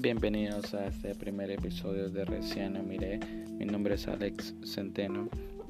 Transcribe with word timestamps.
Bienvenidos 0.00 0.74
a 0.74 0.86
este 0.86 1.14
primer 1.14 1.50
episodio 1.52 2.08
de 2.08 2.24
Recién 2.24 2.88
Miré. 2.88 3.20
Mi 3.58 3.64
nombre 3.64 3.94
es 3.94 4.08
Alex 4.08 4.52
Centeno. 4.64 5.28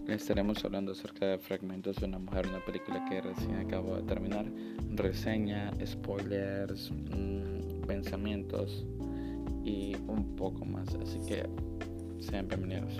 Estaremos 0.09 0.65
hablando 0.65 0.93
acerca 0.93 1.27
de 1.27 1.39
fragmentos 1.39 1.97
de 1.97 2.07
una 2.07 2.19
mujer, 2.19 2.47
una 2.49 2.65
película 2.65 3.05
que 3.09 3.21
recién 3.21 3.55
acabo 3.57 3.97
de 3.97 4.03
terminar. 4.05 4.47
Reseña, 4.93 5.73
spoilers, 5.84 6.91
mm, 6.91 7.87
pensamientos 7.87 8.87
y 9.62 9.95
un 10.07 10.34
poco 10.37 10.65
más. 10.65 10.95
Así 10.95 11.19
que 11.29 11.47
sean 12.19 12.48
bienvenidos. 12.48 12.95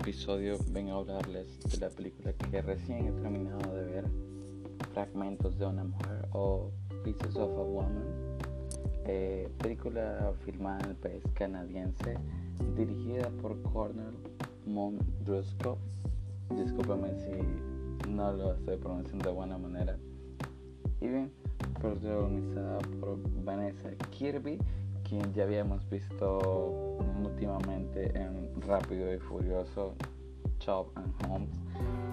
Episodio 0.00 0.56
vengo 0.70 0.94
a 0.94 0.98
hablarles 1.00 1.60
de 1.60 1.76
la 1.76 1.90
película 1.90 2.32
que 2.32 2.62
recién 2.62 3.06
he 3.06 3.12
terminado 3.20 3.74
de 3.74 3.84
ver, 3.84 4.04
Fragmentos 4.94 5.58
de 5.58 5.66
una 5.66 5.84
mujer 5.84 6.26
o 6.32 6.70
Pieces 7.04 7.36
of 7.36 7.50
a 7.50 7.62
Woman, 7.62 8.38
eh, 9.04 9.46
película 9.58 10.32
filmada 10.42 10.80
en 10.84 10.90
el 10.90 10.96
país 10.96 11.22
canadiense, 11.34 12.16
dirigida 12.78 13.28
por 13.42 13.60
Cornel 13.62 14.14
Mondrusco. 14.64 15.76
Discúlpame 16.48 17.10
si 17.20 18.08
no 18.08 18.32
lo 18.32 18.54
estoy 18.54 18.78
pronunciando 18.78 19.28
de 19.28 19.34
buena 19.34 19.58
manera. 19.58 19.98
Y 21.02 21.08
bien, 21.08 21.30
protagonizada 21.78 22.78
por 23.00 23.18
Vanessa 23.44 23.90
Kirby 24.10 24.58
quien 25.10 25.34
ya 25.34 25.42
habíamos 25.42 25.90
visto 25.90 26.38
últimamente 27.20 28.16
en 28.16 28.48
Rápido 28.62 29.12
y 29.12 29.18
Furioso, 29.18 29.92
Chop 30.60 30.96
and 30.96 31.12
Holmes, 31.26 31.50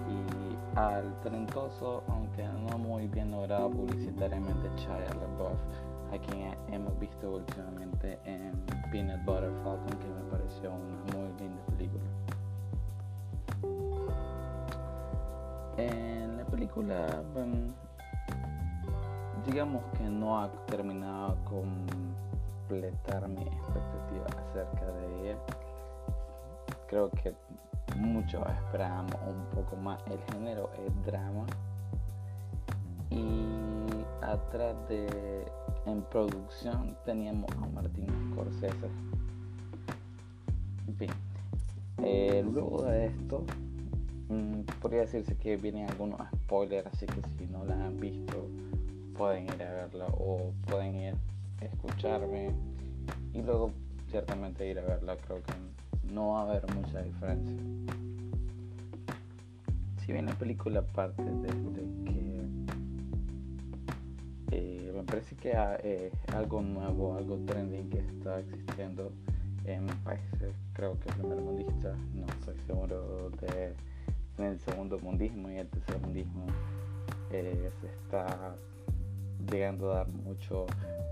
y 0.08 0.76
al 0.76 1.20
talentoso, 1.20 2.02
aunque 2.08 2.42
no 2.42 2.76
muy 2.76 3.06
bien 3.06 3.30
logrado 3.30 3.70
publicitariamente, 3.70 4.68
Shia 4.78 5.14
LaBeouf, 5.14 5.60
a 6.12 6.18
quien 6.18 6.56
hemos 6.72 6.98
visto 6.98 7.36
últimamente 7.36 8.18
en 8.24 8.52
Peanut 8.90 9.24
Butter 9.24 9.52
Falcon, 9.62 9.96
que 10.00 10.08
me 10.08 10.30
pareció 10.32 10.72
una 10.72 11.16
muy 11.16 11.28
linda 11.38 11.62
película. 11.66 12.04
En 15.76 16.36
la 16.36 16.44
película, 16.46 17.22
digamos 19.46 19.84
que 19.96 20.02
no 20.02 20.42
ha 20.42 20.50
terminado 20.66 21.36
con 21.44 22.07
completar 22.68 23.26
mi 23.28 23.42
expectativa 23.42 24.26
acerca 24.26 24.86
de 24.92 25.20
ella. 25.20 25.38
Creo 26.86 27.10
que 27.10 27.34
muchos 27.96 28.46
esperábamos 28.46 29.16
un 29.26 29.46
poco 29.54 29.76
más. 29.76 29.98
El 30.06 30.20
género 30.32 30.70
es 30.86 31.06
drama. 31.06 31.46
Y 33.10 33.46
atrás 34.22 34.76
de 34.88 35.46
en 35.86 36.02
producción 36.02 36.96
teníamos 37.06 37.50
a 37.52 37.66
Martín 37.66 38.06
Scorsese. 38.30 38.88
En 40.86 40.96
fin, 40.96 41.10
eh, 42.02 42.44
luego 42.52 42.82
de 42.82 43.06
esto, 43.06 43.44
mm, 44.28 44.60
podría 44.80 45.00
decirse 45.00 45.36
que 45.38 45.56
vienen 45.56 45.88
algunos 45.88 46.20
spoilers, 46.34 46.86
así 46.88 47.06
que 47.06 47.22
si 47.38 47.46
no 47.46 47.64
la 47.64 47.74
han 47.86 47.98
visto, 47.98 48.46
pueden 49.16 49.44
ir 49.44 49.62
a 49.62 49.72
verla 49.72 50.06
o 50.12 50.52
pueden 50.66 50.94
ir 50.96 51.14
escucharme 51.60 52.50
y 53.32 53.42
luego 53.42 53.72
ciertamente 54.10 54.68
ir 54.68 54.78
a 54.78 54.82
verla. 54.82 55.16
Creo 55.16 55.42
que 55.42 56.12
no 56.12 56.30
va 56.30 56.40
a 56.40 56.42
haber 56.44 56.74
mucha 56.74 57.02
diferencia. 57.02 57.56
Si 60.04 60.12
bien 60.12 60.26
la 60.26 60.34
película 60.34 60.82
parte 60.82 61.22
desde 61.22 61.84
que 62.04 62.40
eh, 64.50 64.92
me 64.94 65.02
parece 65.02 65.36
que 65.36 65.50
es 65.50 65.56
eh, 65.84 66.12
algo 66.34 66.62
nuevo, 66.62 67.16
algo 67.16 67.38
trending 67.46 67.90
que 67.90 67.98
está 67.98 68.40
existiendo 68.40 69.12
en 69.64 69.86
países, 70.04 70.54
creo 70.72 70.98
que 71.00 71.12
primer 71.12 71.38
mundista, 71.40 71.94
no 72.14 72.26
estoy 72.26 72.56
seguro 72.66 73.30
de 73.42 73.74
en 74.38 74.44
el 74.44 74.60
segundo 74.60 74.98
mundismo 75.00 75.50
y 75.50 75.56
el 75.56 75.68
tercer 75.68 76.00
mundismo 76.00 76.46
eh, 77.30 77.70
se 77.80 77.86
está 77.88 78.54
llegando 79.50 79.92
a 79.92 79.96
dar 79.96 80.08
mucho 80.08 80.66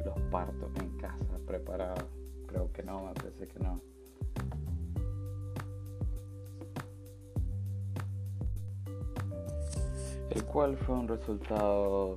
los 0.04 0.19
partos 0.31 0.70
en 0.81 0.97
casa 0.98 1.25
preparados. 1.47 2.04
Creo 2.47 2.72
que 2.72 2.82
no, 2.82 3.06
me 3.06 3.14
parece 3.14 3.47
que 3.47 3.59
no. 3.59 3.81
El 10.31 10.44
cual 10.44 10.76
fue 10.76 10.97
un 10.97 11.09
resultado 11.09 12.15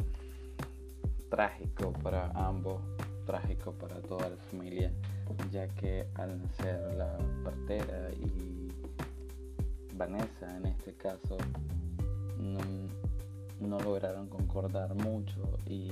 trágico 1.30 1.94
para 2.04 2.32
ambos, 2.36 2.82
trágico 3.26 3.72
para 3.74 4.02
toda 4.02 4.30
la 4.30 4.38
familia, 4.50 4.92
ya 5.52 5.68
que 5.68 6.08
al 6.16 6.42
nacer 6.42 6.94
la 6.96 7.18
partera 7.44 8.10
y 8.12 8.68
Vanessa 9.96 10.58
en 10.58 10.66
este 10.68 10.94
caso 10.94 11.38
no, 12.38 12.60
no 13.60 13.80
lograron 13.80 14.28
concordar 14.28 14.94
mucho 14.96 15.42
y 15.66 15.92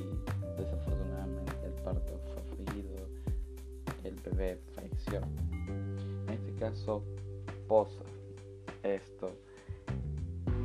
desafortunadamente 0.58 1.54
el 1.66 1.74
parto 1.84 2.20
fue 2.34 2.66
fallido, 2.66 2.96
el 4.04 4.16
bebé 4.16 4.60
falleció. 4.74 5.22
En 6.28 6.30
este 6.30 6.54
caso, 6.56 7.04
posa 7.68 8.04
esto, 8.84 9.32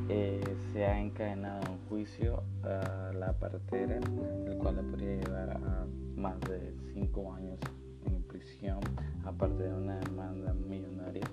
eh, 0.09 0.43
se 0.73 0.85
ha 0.85 0.99
encadenado 0.99 1.73
un 1.73 1.79
juicio 1.89 2.43
a 2.63 3.13
la 3.15 3.33
partera, 3.33 3.97
el 3.97 4.59
cual 4.59 4.77
le 4.77 4.83
podría 4.83 5.17
llevar 5.17 5.51
a 5.51 5.87
más 6.17 6.41
de 6.43 6.75
5 6.95 7.35
años 7.35 7.59
en 8.07 8.23
prisión, 8.23 8.81
aparte 9.25 9.63
de 9.63 9.73
una 9.73 9.99
demanda 9.99 10.53
millonaria 10.55 11.27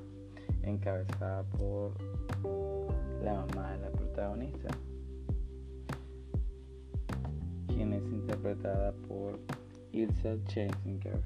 encabezada 0.64 1.44
por 1.44 1.94
la 3.24 3.34
mamá 3.46 3.72
de 3.74 3.80
la 3.80 3.92
protagonista 3.92 4.70
quien 7.80 7.94
es 7.94 8.04
interpretada 8.12 8.92
por 9.08 9.40
Ilsa 9.94 10.36
Scherzinger. 10.48 11.22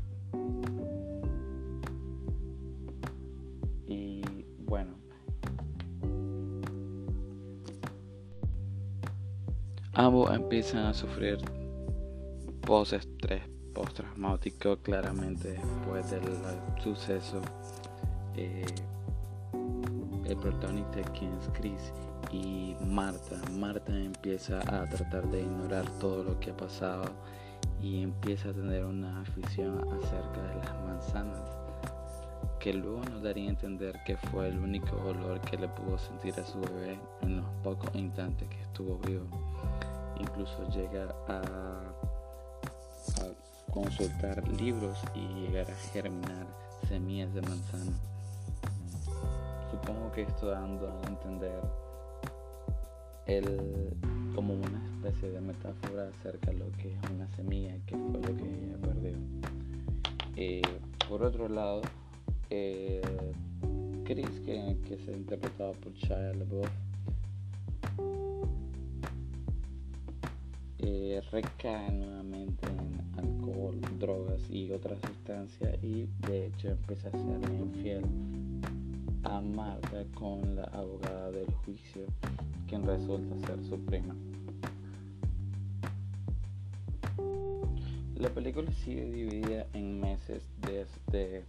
Y 3.87 4.21
bueno, 4.59 4.91
ambos 9.93 10.31
empiezan 10.31 10.85
a 10.85 10.93
sufrir 10.93 11.39
post-estrés 12.61 13.41
post-traumático 13.73 14.77
claramente 14.77 15.53
después 15.53 16.11
del 16.11 16.21
suceso. 16.83 17.41
Eh, 18.35 18.63
el 20.25 20.37
protagonista 20.37 21.01
quien 21.13 21.33
es 21.33 21.49
Chris 21.53 21.91
y 22.31 22.75
Marta. 22.85 23.35
Marta 23.51 23.95
empieza 23.95 24.59
a 24.59 24.87
tratar 24.87 25.27
de 25.29 25.41
ignorar 25.41 25.85
todo 25.99 26.23
lo 26.23 26.39
que 26.39 26.51
ha 26.51 26.57
pasado 26.57 27.05
y 27.81 28.01
empieza 28.01 28.49
a 28.49 28.53
tener 28.53 28.85
una 28.85 29.21
afición 29.21 29.79
acerca 29.93 30.41
de 30.41 30.55
las 30.55 30.73
manzanas 30.85 31.63
que 32.63 32.73
luego 32.73 33.01
nos 33.11 33.21
daría 33.21 33.47
a 33.47 33.49
entender 33.49 33.99
que 34.05 34.15
fue 34.15 34.47
el 34.47 34.57
único 34.57 34.95
olor 35.05 35.41
que 35.41 35.57
le 35.57 35.67
pudo 35.67 35.97
sentir 35.97 36.39
a 36.39 36.45
su 36.45 36.61
bebé 36.61 36.97
en 37.21 37.35
los 37.35 37.45
pocos 37.61 37.93
instantes 37.93 38.47
que 38.47 38.61
estuvo 38.61 38.97
vivo. 38.99 39.25
Incluso 40.17 40.65
llega 40.69 41.13
a, 41.27 41.41
a 43.21 43.69
consultar 43.69 44.47
libros 44.47 44.97
y 45.13 45.27
llegar 45.41 45.69
a 45.69 45.75
germinar 45.91 46.47
semillas 46.87 47.33
de 47.33 47.41
manzana. 47.41 47.91
Supongo 49.69 50.13
que 50.13 50.21
esto 50.21 50.47
dando 50.47 50.87
a 50.87 51.07
entender 51.09 51.59
el, 53.27 53.89
como 54.35 54.53
una 54.53 54.83
especie 54.85 55.29
de 55.29 55.41
metáfora 55.41 56.09
acerca 56.09 56.51
de 56.51 56.57
lo 56.57 56.71
que 56.73 56.93
es 56.93 57.11
una 57.13 57.27
semilla, 57.35 57.75
que 57.85 57.95
fue 57.95 58.21
lo 58.21 58.35
que 58.35 58.43
ella 58.43 58.77
perdió. 58.81 59.13
Eh, 60.35 60.61
por 61.07 61.23
otro 61.23 61.47
lado, 61.47 61.81
eh, 62.49 63.01
Chris, 64.03 64.39
que, 64.45 64.77
que 64.85 64.97
se 64.97 65.11
interpretado 65.11 65.73
por 65.73 65.93
Shia 65.93 66.33
LaBeouf, 66.33 66.69
eh, 70.79 71.21
recae 71.31 71.91
nuevamente 71.91 72.67
en 72.67 73.19
alcohol, 73.19 73.79
drogas 73.99 74.41
y 74.49 74.71
otras 74.71 74.99
sustancias 74.99 75.81
y 75.81 76.09
de 76.27 76.47
hecho 76.47 76.69
empieza 76.69 77.07
a 77.07 77.11
ser 77.11 77.53
infiel 77.53 78.03
a 79.23 79.41
con 80.15 80.55
la 80.55 80.63
abogada 80.73 81.31
del 81.31 81.51
juicio 81.65 82.05
quien 82.67 82.85
resulta 82.85 83.35
ser 83.47 83.63
su 83.63 83.79
prima. 83.85 84.15
La 88.15 88.29
película 88.29 88.71
sigue 88.71 89.05
dividida 89.05 89.65
en 89.73 89.99
meses 89.99 90.43
desde 90.61 91.43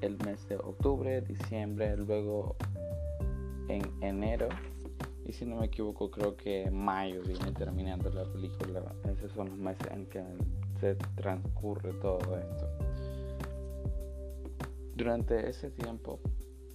el 0.00 0.18
mes 0.24 0.48
de 0.48 0.56
octubre, 0.56 1.20
diciembre, 1.22 1.96
luego 1.96 2.56
en 3.68 3.82
enero 4.02 4.48
y 5.26 5.32
si 5.32 5.44
no 5.44 5.56
me 5.56 5.66
equivoco 5.66 6.10
creo 6.10 6.36
que 6.36 6.70
mayo 6.70 7.22
viene 7.22 7.52
terminando 7.52 8.10
la 8.10 8.24
película. 8.24 8.82
Esos 9.04 9.30
son 9.32 9.50
los 9.50 9.58
meses 9.58 9.86
en 9.92 10.06
que 10.06 10.24
se 10.80 10.94
transcurre 11.16 11.92
todo 11.94 12.18
esto. 12.36 12.69
Durante 15.00 15.48
ese 15.48 15.70
tiempo, 15.70 16.20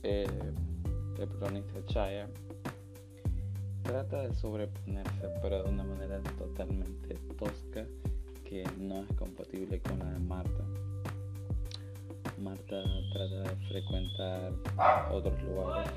eh, 0.01 0.25
el 1.19 1.27
protagonista 1.27 1.85
Chaya 1.85 2.27
trata 3.83 4.23
de 4.23 4.33
sobreponerse, 4.33 5.29
pero 5.43 5.61
de 5.61 5.69
una 5.69 5.83
manera 5.83 6.19
totalmente 6.35 7.13
tosca 7.37 7.85
que 8.43 8.63
no 8.79 9.03
es 9.03 9.13
compatible 9.15 9.79
con 9.79 9.99
la 9.99 10.05
de 10.05 10.19
Marta. 10.21 10.65
Marta 12.41 12.83
trata 13.13 13.43
de 13.43 13.55
frecuentar 13.67 14.53
otros 15.11 15.43
lugares. 15.43 15.91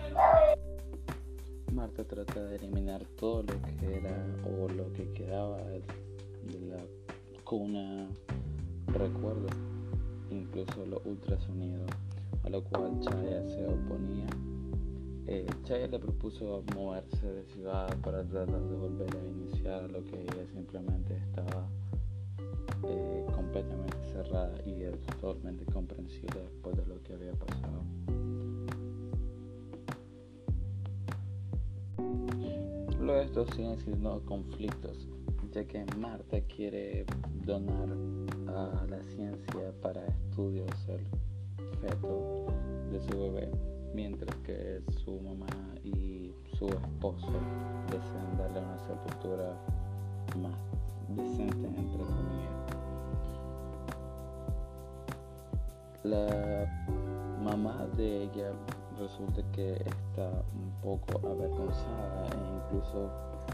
Marta 1.73 2.05
trata 2.05 2.45
de 2.45 2.57
eliminar 2.57 3.07
todo 3.17 3.43
lo 3.45 3.63
que 3.63 3.95
era 4.01 4.27
o 4.45 4.69
lo 4.69 4.93
que 4.93 5.11
quedaba 5.15 5.57
de 5.63 6.61
la 6.61 6.85
cuna 7.45 8.07
recuerdo, 8.89 9.47
incluso 10.31 10.85
los 10.85 11.01
ultrasonidos, 11.07 11.91
a 12.45 12.51
lo 12.51 12.63
cual 12.65 12.99
Chaya 13.01 13.47
se 13.49 13.67
oponía 13.67 14.27
eh, 15.31 15.47
Chaya 15.65 15.87
le 15.89 15.99
propuso 15.99 16.65
moverse 16.75 17.27
de 17.27 17.45
ciudad 17.53 17.95
para 17.99 18.25
tratar 18.25 18.63
de 18.63 18.77
volver 18.77 19.15
a 19.15 19.29
iniciar 19.29 19.83
lo 19.91 20.03
que 20.05 20.23
ella 20.23 20.47
simplemente 20.55 21.19
estaba 21.19 21.69
eh, 22.89 23.27
completamente 23.35 23.95
cerrada 24.11 24.55
y 24.65 24.85
totalmente 25.21 25.67
comprensible 25.67 26.41
después 26.41 26.77
de 26.79 26.87
lo 26.87 27.03
que 27.03 27.13
había 27.13 27.33
pasado. 27.33 27.85
Luego 32.99 33.21
de 33.21 33.25
esto 33.27 33.47
siguen 33.53 33.77
siendo 33.81 34.23
conflictos, 34.25 35.07
ya 35.53 35.63
que 35.67 35.85
Marta 35.99 36.41
quiere 36.41 37.05
donar 37.45 37.91
a 38.47 38.87
la 38.89 39.03
ciencia 39.15 39.75
para 39.83 40.07
estudios 40.07 40.71
feto 41.81 42.47
de 42.91 43.01
su 43.01 43.19
bebé 43.19 43.51
mientras 43.95 44.37
que 44.39 44.83
su 45.05 45.21
mamá 45.21 45.47
y 45.83 46.33
su 46.59 46.69
esposo 46.69 47.33
desean 47.91 48.37
darle 48.37 48.61
una 48.61 48.79
sepultura 48.79 49.55
más 50.41 50.55
decente, 51.09 51.67
entre 51.67 52.05
comillas. 52.05 52.59
La 56.05 56.67
mamá 57.43 57.87
de 57.97 58.25
ella 58.25 58.53
resulta 58.99 59.43
que 59.53 59.73
está 59.73 60.31
un 60.55 60.73
poco 60.83 61.19
avergonzada 61.27 62.27
e 62.27 62.57
incluso 62.57 63.11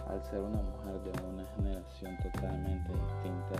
al 0.08 0.23
ser 0.25 0.41
una 0.41 0.62
mujer 0.62 1.00
de 1.05 1.11
una 1.29 1.46
generación 1.56 2.17
totalmente 2.19 2.93
distinta, 2.93 3.56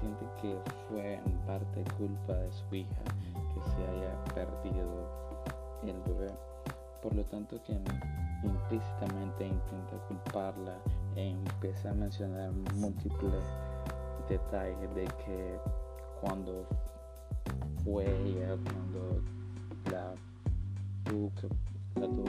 siente 0.00 0.26
que 0.40 0.58
fue 0.88 1.14
en 1.14 1.32
parte 1.46 1.84
culpa 1.96 2.34
de 2.34 2.52
su 2.52 2.74
hija 2.74 3.02
que 3.54 3.60
se 3.70 3.86
haya 3.90 4.24
perdido 4.34 5.08
el 5.82 6.00
bebé. 6.02 6.32
Por 7.02 7.14
lo 7.14 7.24
tanto, 7.24 7.62
que 7.62 7.78
implícitamente 8.42 9.46
intenta 9.46 9.96
culparla 10.08 10.76
e 11.14 11.30
empieza 11.30 11.90
a 11.90 11.94
mencionar 11.94 12.50
múltiples 12.74 13.44
detalles 14.28 14.94
de 14.94 15.04
que 15.24 15.58
cuando 16.20 16.66
fue 17.84 18.04
ella, 18.24 18.56
cuando 18.64 19.22
la 19.90 20.14
tuvo 21.08 21.32
que, 21.40 22.00
la 22.00 22.06
tuvo 22.06 22.24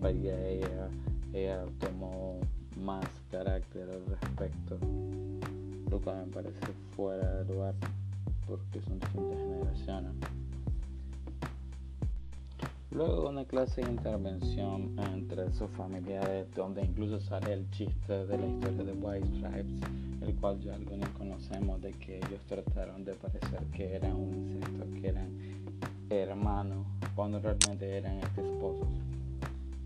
que 0.00 0.58
ella, 0.58 0.88
ella 1.32 1.64
tomó 1.78 2.40
más 2.76 3.04
carácter 3.30 3.88
al 3.90 4.06
respecto, 4.06 4.78
lo 5.90 6.00
cual 6.00 6.26
me 6.26 6.32
parece 6.32 6.66
fuera 6.96 7.42
de 7.42 7.52
lugar 7.52 7.74
porque 8.46 8.80
son 8.82 8.98
distintas 8.98 9.38
generaciones. 9.38 10.12
Luego 12.90 13.30
una 13.30 13.44
clase 13.46 13.80
de 13.80 13.90
intervención 13.90 14.94
entre 15.14 15.50
sus 15.54 15.70
familiares, 15.70 16.46
donde 16.54 16.84
incluso 16.84 17.20
sale 17.20 17.54
el 17.54 17.70
chiste 17.70 18.26
de 18.26 18.36
la 18.36 18.46
historia 18.46 18.84
de 18.84 18.92
White 18.92 19.28
Stripes, 19.38 19.80
el 20.20 20.34
cual 20.36 20.60
ya 20.60 20.74
algunos 20.74 21.08
conocemos 21.10 21.80
de 21.80 21.92
que 21.92 22.18
ellos 22.18 22.44
trataron 22.46 23.02
de 23.04 23.14
parecer 23.14 23.64
que 23.74 23.94
eran 23.94 24.12
un 24.14 24.34
incesto, 24.34 24.84
que 25.00 25.08
eran 25.08 25.28
hermanos, 26.10 26.86
cuando 27.14 27.40
realmente 27.40 27.96
eran 27.96 28.18
esposos. 28.18 28.88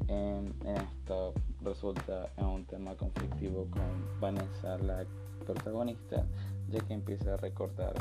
En, 0.08 0.54
esto 0.64 1.34
resulta 1.62 2.30
en 2.36 2.46
un 2.46 2.64
tema 2.64 2.94
conflictivo 2.96 3.66
con 3.70 4.20
Vanessa, 4.20 4.78
la 4.78 5.04
protagonista, 5.44 6.24
ya 6.68 6.80
que 6.80 6.94
empieza 6.94 7.34
a 7.34 7.36
recordar 7.36 7.94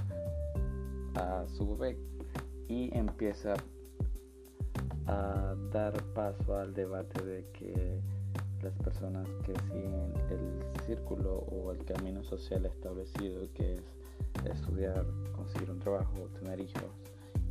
a 1.16 1.46
su 1.48 1.76
bebé 1.76 1.98
y 2.68 2.96
empieza 2.96 3.56
a 5.08 5.56
dar 5.72 5.94
paso 6.14 6.58
al 6.58 6.74
debate 6.74 7.24
de 7.24 7.46
que 7.54 8.00
las 8.62 8.74
personas 8.80 9.28
que 9.46 9.54
siguen 9.68 10.14
el 10.32 10.84
círculo 10.86 11.46
o 11.52 11.72
el 11.72 11.84
camino 11.86 12.24
social 12.24 12.66
establecido 12.66 13.48
que 13.54 13.76
es 13.76 13.82
estudiar, 14.52 15.06
conseguir 15.36 15.70
un 15.70 15.80
trabajo, 15.80 16.30
tener 16.40 16.60
hijos 16.60 16.92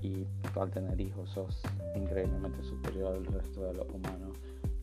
y 0.05 0.27
al 0.59 0.71
tener 0.71 1.01
hijos 1.01 1.31
sos 1.31 1.63
increíblemente 1.95 2.63
superior 2.63 3.15
al 3.17 3.27
resto 3.27 3.65
de 3.65 3.75
los 3.75 3.89
humanos 3.89 4.37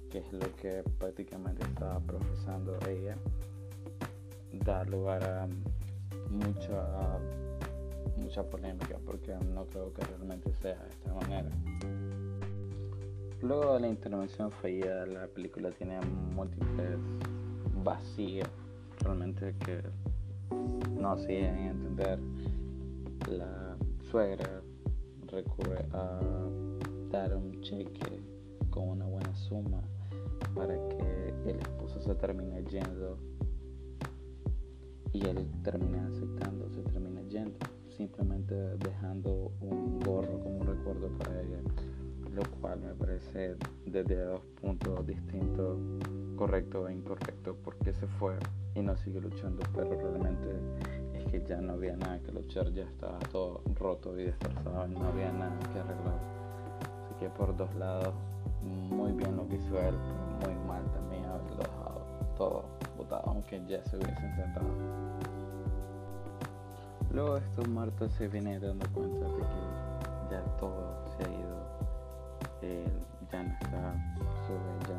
que 0.10 0.18
es 0.20 0.34
lo 0.34 0.54
que 0.58 0.84
prácticamente 0.98 1.64
estaba 1.64 2.00
profesando 2.00 2.78
ella 2.90 3.16
da 4.66 4.84
lugar 4.86 5.24
a 5.24 5.48
mucha 6.30 7.20
mucha 8.18 8.44
polémica 8.44 8.98
porque 9.06 9.34
no 9.54 9.66
creo 9.66 9.94
que 9.94 10.04
realmente 10.04 10.52
sea 10.62 10.78
de 10.84 10.90
esta 10.90 11.14
manera 11.14 11.50
Luego 13.42 13.74
de 13.74 13.80
la 13.80 13.88
intervención 13.88 14.52
fallida, 14.52 15.06
la 15.08 15.26
película 15.26 15.72
tiene 15.72 16.00
múltiples 16.36 17.00
vacíos 17.84 18.48
realmente 19.00 19.56
que 19.66 19.82
no 21.00 21.18
siguen 21.18 21.58
entender. 21.58 22.20
La 23.28 23.76
suegra 24.12 24.61
recurre 25.32 25.86
a 25.94 26.20
dar 27.10 27.36
un 27.36 27.62
cheque 27.62 28.20
con 28.70 28.90
una 28.90 29.06
buena 29.06 29.34
suma 29.36 29.82
para 30.56 30.76
que 30.90 31.34
el 31.46 31.58
esposo 31.58 32.02
se 32.02 32.16
termine 32.16 32.64
yendo 32.66 33.18
y 35.14 35.26
él 35.26 35.46
termina 35.64 36.08
aceptando, 36.08 36.70
se 36.70 36.82
termina 36.84 37.22
yendo, 37.24 37.58
simplemente 37.90 38.56
dejando 38.78 39.52
un 39.62 40.00
gorro 40.00 40.40
como 40.40 40.64
recuerdo 40.64 41.10
para 41.18 41.42
ella 41.42 41.60
lo 42.36 42.44
cual 42.60 42.80
me 42.80 42.94
parece 42.94 43.56
desde 43.86 44.24
dos 44.24 44.42
puntos 44.62 45.06
distintos, 45.06 45.78
correcto 46.36 46.88
e 46.88 46.94
incorrecto, 46.94 47.56
porque 47.64 47.94
se 47.94 48.08
fue 48.08 48.36
y 48.76 48.82
no 48.82 48.96
sigue 48.98 49.20
luchando, 49.20 49.64
pero 49.74 49.90
realmente 49.90 50.50
es 51.14 51.26
que 51.26 51.44
ya 51.44 51.60
no 51.62 51.74
había 51.74 51.96
nada 51.96 52.20
que 52.20 52.32
luchar, 52.32 52.72
ya 52.72 52.84
estaba 52.84 53.20
todo 53.32 53.62
roto 53.76 54.18
y 54.18 54.26
destrozado, 54.26 54.88
no 54.88 55.08
había 55.08 55.32
nada 55.32 55.58
que 55.74 55.80
arreglar. 55.80 56.20
Así 57.06 57.16
que 57.20 57.30
por 57.30 57.56
dos 57.56 57.74
lados, 57.76 58.14
muy 58.62 59.12
bien 59.12 59.36
lo 59.36 59.48
que 59.48 59.56
hizo 59.56 59.80
él, 59.80 59.96
muy 60.46 60.56
mal 60.68 60.84
también 60.92 61.26
haberlo 61.26 61.58
dejado 61.58 62.02
todo 62.38 62.66
botado, 62.98 63.24
aunque 63.28 63.62
ya 63.68 63.84
se 63.84 63.98
hubiesen 63.98 64.36
sentado. 64.36 64.68
Luego 67.14 67.38
esto 67.38 67.64
Marta 67.66 68.10
se 68.10 68.28
viene 68.28 68.58
dando 68.60 68.88
cuenta 68.94 69.26
de 69.26 69.42
que 69.42 70.32
ya 70.32 70.42
todo 70.58 71.04
se 71.18 71.24
ha 71.26 71.30
ido 71.30 71.62
eh, 72.62 72.86
ya 73.32 73.44
no 73.44 73.54
está 73.54 73.94
ya 74.88 74.91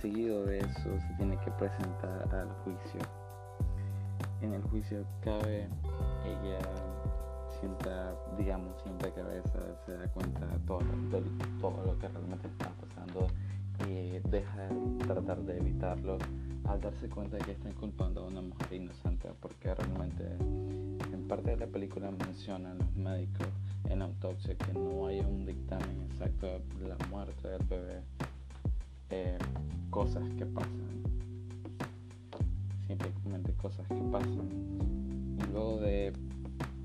seguido 0.00 0.44
de 0.44 0.58
eso 0.58 0.98
se 1.00 1.14
tiene 1.16 1.36
que 1.38 1.50
presentar 1.52 2.28
al 2.32 2.48
juicio. 2.64 3.00
En 4.40 4.54
el 4.54 4.62
juicio 4.62 5.04
cabe 5.22 5.68
ella 6.24 6.58
sienta 7.60 8.14
digamos 8.38 8.80
sienta 8.82 9.12
cabeza 9.12 9.58
se 9.84 9.92
da 9.92 10.08
cuenta 10.08 10.46
de 10.46 10.58
todo, 10.60 10.78
de 10.78 11.22
todo 11.60 11.84
lo 11.84 11.98
que 11.98 12.08
realmente 12.08 12.48
está 12.48 12.70
pasando 12.70 13.26
y 13.88 14.18
deja 14.28 14.68
de 14.68 15.04
tratar 15.04 15.42
de 15.42 15.58
evitarlo 15.58 16.18
al 16.66 16.80
darse 16.80 17.08
cuenta 17.08 17.36
de 17.36 17.44
que 17.44 17.52
están 17.52 17.72
culpando 17.72 18.22
a 18.22 18.26
una 18.26 18.42
mujer 18.42 18.72
inocente, 18.72 19.28
porque 19.40 19.74
realmente 19.74 20.24
en 21.12 21.26
parte 21.28 21.50
de 21.50 21.56
la 21.56 21.66
película 21.66 22.10
mencionan 22.10 22.78
los 22.78 22.94
médicos 22.94 23.48
en 23.88 24.02
autopsia 24.02 24.56
que 24.56 24.72
no 24.72 25.06
hay 25.06 25.20
un 25.20 25.44
dictamen 25.44 26.06
exacto 26.10 26.46
de 26.78 26.88
la 26.88 26.96
muerte 27.10 27.48
del 27.48 27.66
bebé, 27.66 28.02
eh, 29.10 29.38
cosas 29.90 30.22
que 30.38 30.46
pasan. 30.46 30.90
simplemente 32.88 33.52
cosas 33.54 33.86
que 33.88 34.02
pasan. 34.10 34.48
Luego 35.52 35.80
de 35.80 36.12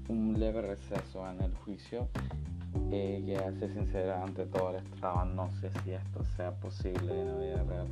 un 0.10 0.39
leve 0.39 0.62
receso 0.62 1.29
en 1.29 1.41
el 1.41 1.53
juicio, 1.55 2.08
ella 2.91 3.51
se 3.60 3.72
sincera 3.74 4.24
ante 4.24 4.46
todo 4.46 4.72
el 4.72 4.77
estrado, 4.77 5.25
no 5.25 5.51
sé 5.60 5.70
si 5.84 5.91
esto 5.91 6.24
sea 6.36 6.51
posible 6.60 7.22
en 7.22 7.27
la 7.27 7.38
vida 7.38 7.63
real. 7.63 7.88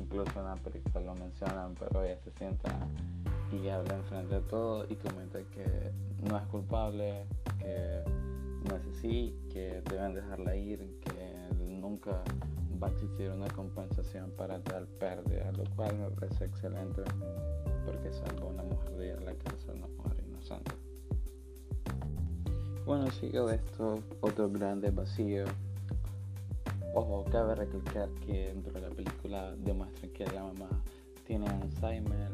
Incluso 0.00 0.40
en 0.40 0.46
la 0.46 0.56
película 0.56 1.00
lo 1.00 1.14
mencionan, 1.14 1.74
pero 1.78 2.04
ella 2.04 2.18
se 2.22 2.30
sienta 2.32 2.70
y 3.52 3.68
habla 3.68 3.96
enfrente 3.96 4.34
de 4.34 4.40
todo 4.42 4.86
y 4.88 4.96
comenta 4.96 5.38
que 5.54 5.92
no 6.28 6.36
es 6.36 6.44
culpable, 6.46 7.24
que 7.58 8.02
no 8.68 8.76
es 8.76 8.82
así, 8.96 9.34
que 9.52 9.82
deben 9.88 10.14
dejarla 10.14 10.56
ir, 10.56 10.98
que 11.00 11.50
nunca 11.64 12.22
va 12.82 12.88
a 12.88 12.90
existir 12.90 13.30
una 13.30 13.48
compensación 13.48 14.30
para 14.32 14.60
tal 14.62 14.86
pérdida, 14.86 15.50
lo 15.52 15.64
cual 15.74 15.96
me 15.98 16.10
parece 16.10 16.44
excelente 16.44 17.02
porque 17.84 18.12
salva 18.12 18.42
a 18.42 18.46
una 18.46 18.62
mujer 18.64 18.90
de 18.96 19.06
ir 19.06 19.12
a 19.14 19.20
la 19.20 19.34
cárcel, 19.34 19.76
una 19.76 19.88
mujer 19.88 20.24
inocente. 20.26 20.72
Bueno, 22.84 23.10
sigue 23.10 23.40
de 23.40 23.56
esto 23.56 24.00
otro 24.20 24.48
grande 24.50 24.90
vacío. 24.90 25.44
Ojo, 26.94 27.24
cabe 27.30 27.54
recalcar 27.54 28.08
que 28.26 28.48
dentro 28.48 28.72
de 28.72 28.80
la 28.80 28.90
película 28.90 29.54
demuestra 29.56 30.08
que 30.08 30.24
la 30.26 30.44
mamá 30.44 30.68
tiene 31.26 31.46
Alzheimer 31.48 32.30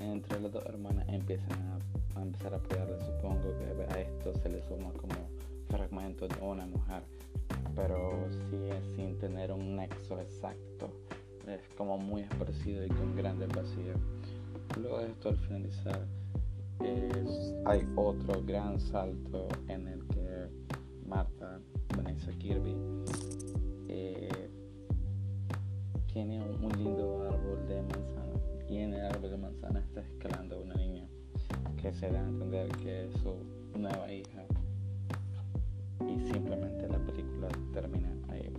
entre 0.00 0.40
las 0.40 0.52
dos 0.52 0.64
hermanas 0.66 1.06
empiezan 1.08 1.52
a, 2.16 2.22
empezar 2.22 2.54
a 2.54 2.56
apoyarle. 2.56 2.98
Supongo 3.00 3.54
que 3.58 3.94
a 3.94 4.00
esto 4.00 4.34
se 4.34 4.48
le 4.48 4.62
suma 4.62 4.92
como 4.92 5.14
fragmentos 5.68 6.28
de 6.28 6.44
una 6.44 6.66
mujer, 6.66 7.02
pero 7.74 8.26
es 8.26 8.96
sin 8.96 9.18
tener 9.18 9.52
un 9.52 9.76
nexo 9.76 10.18
exacto. 10.20 10.90
Es 11.46 11.60
como 11.76 11.98
muy 11.98 12.22
esparcido 12.22 12.84
y 12.84 12.88
con 12.88 13.16
grandes 13.16 13.48
vacíos. 13.48 13.98
Luego 14.80 14.98
de 14.98 15.08
esto, 15.08 15.30
al 15.30 15.36
finalizar, 15.38 16.06
hay 17.66 17.86
otro 17.96 18.42
gran 18.44 18.80
salto 18.80 19.48
en 19.68 19.88
el 19.88 20.06
que 20.08 20.48
Marta 21.06 21.60
Vanessa 21.96 22.32
Kirby 22.32 22.76
eh, 23.88 24.50
tiene 26.12 26.40
un 26.40 26.72
lindo 26.76 27.28
árbol 27.28 27.66
de 27.68 27.82
manzana 27.82 28.29
y 28.70 28.78
en 28.78 28.94
el 28.94 29.04
árbol 29.04 29.30
de 29.30 29.36
manzana 29.36 29.80
está 29.80 30.00
escalando 30.00 30.60
una 30.60 30.74
niña 30.76 31.04
que 31.82 31.92
se 31.92 32.08
da 32.08 32.20
a 32.20 32.28
entender 32.28 32.68
que 32.76 33.06
es 33.06 33.12
su 33.14 33.34
nueva 33.76 34.12
hija 34.12 34.44
y 36.06 36.20
simplemente 36.32 36.86
la 36.88 36.98
película 36.98 37.48
termina 37.72 38.14
ahí. 38.28 38.52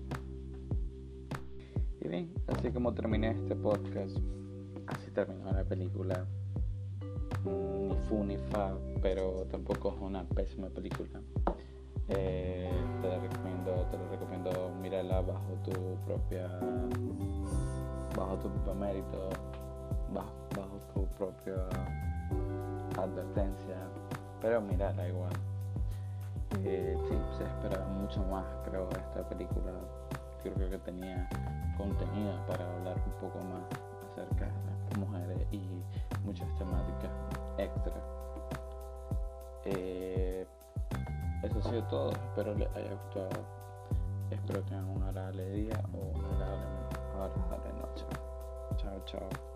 Y 2.02 2.08
bien, 2.08 2.34
así 2.48 2.72
como 2.72 2.94
terminé 2.94 3.32
este 3.32 3.56
podcast, 3.56 4.18
así 4.88 5.12
terminó 5.12 5.52
la 5.52 5.64
película. 5.64 6.26
Mm, 7.46 7.88
ni 7.90 7.96
fu 8.08 8.24
ni 8.24 8.38
fa, 8.38 8.78
pero 9.02 9.48
tampoco 9.50 9.94
es 9.96 10.02
una 10.02 10.24
pésima 10.26 10.68
película. 10.70 11.22
Eh, 12.10 12.70
te 13.02 13.08
la 13.08 13.18
recomiendo, 13.18 13.88
te 13.90 13.98
la 13.98 14.10
recomiendo 14.10 14.72
mirarla 14.82 15.22
bajo 15.22 15.54
tu 15.64 15.72
propia 16.06 16.60
bajo 18.16 18.36
tu 18.40 18.50
propio 18.50 18.76
mérito 18.76 19.30
bajo, 20.14 20.32
tu 20.94 21.06
propia 21.18 21.56
advertencia, 22.98 23.76
pero 24.42 24.62
mira, 24.62 24.92
da 24.94 25.08
igual. 25.08 25.32
Eh, 26.64 26.98
sí, 27.08 27.18
se 27.38 27.44
esperaba 27.44 27.86
mucho 27.88 28.22
más, 28.26 28.46
creo, 28.66 28.88
de 28.90 29.00
esta 29.00 29.28
película. 29.30 29.72
Creo 30.44 30.70
que 30.70 30.78
tenía 30.80 31.28
contenido 31.78 32.34
para 32.48 32.66
hablar 32.74 32.98
un 33.06 33.14
poco 33.22 33.40
más 33.46 33.64
acerca 34.12 34.46
de 34.46 34.52
las 34.66 34.98
mujeres 34.98 35.48
y 35.52 35.62
muchas 36.26 36.48
temáticas 36.58 37.12
extra. 37.58 37.94
Eh, 39.66 40.46
eso 41.44 41.60
ha 41.60 41.64
sido 41.64 41.84
todo, 41.84 42.12
espero 42.12 42.54
les 42.56 42.68
haya 42.76 42.92
gustado. 42.92 43.62
Espero 44.30 44.62
tengan 44.64 44.90
una 44.90 45.10
agradable 45.10 45.50
día 45.52 45.82
o 45.94 46.18
una 46.18 46.28
agradable, 46.30 46.66
agradable 47.14 47.74
noche. 47.82 48.06
Chao, 48.78 49.02
chao. 49.06 49.51